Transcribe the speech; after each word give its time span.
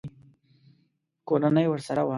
کورنۍ 1.27 1.65
ورسره 1.69 2.01
وه. 2.03 2.09